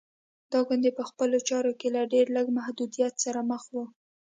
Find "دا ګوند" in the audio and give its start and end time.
0.51-0.85